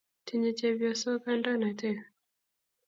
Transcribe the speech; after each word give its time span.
tinye 0.25 0.51
chepyosok 0.59 1.17
kandoinatet 1.23 1.99